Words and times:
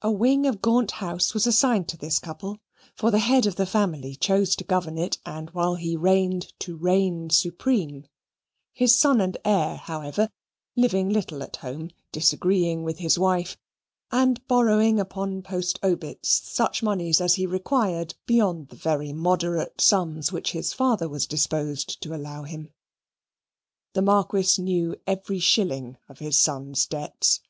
A 0.00 0.10
wing 0.10 0.46
of 0.46 0.62
Gaunt 0.62 0.92
House 0.92 1.34
was 1.34 1.46
assigned 1.46 1.88
to 1.88 1.98
this 1.98 2.18
couple; 2.18 2.58
for 2.94 3.10
the 3.10 3.18
head 3.18 3.44
of 3.44 3.56
the 3.56 3.66
family 3.66 4.16
chose 4.16 4.56
to 4.56 4.64
govern 4.64 4.96
it, 4.96 5.18
and 5.26 5.50
while 5.50 5.74
he 5.74 5.94
reigned 5.94 6.54
to 6.60 6.74
reign 6.74 7.28
supreme; 7.28 8.06
his 8.72 8.94
son 8.94 9.20
and 9.20 9.36
heir, 9.44 9.76
however, 9.76 10.30
living 10.74 11.10
little 11.10 11.42
at 11.42 11.56
home, 11.56 11.90
disagreeing 12.12 12.82
with 12.82 12.96
his 13.00 13.18
wife, 13.18 13.58
and 14.10 14.40
borrowing 14.46 14.98
upon 14.98 15.42
post 15.42 15.78
obits 15.82 16.30
such 16.50 16.82
moneys 16.82 17.20
as 17.20 17.34
he 17.34 17.44
required 17.44 18.14
beyond 18.24 18.68
the 18.68 18.76
very 18.76 19.12
moderate 19.12 19.82
sums 19.82 20.32
which 20.32 20.52
his 20.52 20.72
father 20.72 21.10
was 21.10 21.26
disposed 21.26 22.00
to 22.00 22.14
allow 22.14 22.42
him. 22.44 22.72
The 23.92 24.00
Marquis 24.00 24.62
knew 24.62 24.96
every 25.06 25.40
shilling 25.40 25.98
of 26.08 26.20
his 26.20 26.40
son's 26.40 26.86
debts. 26.86 27.40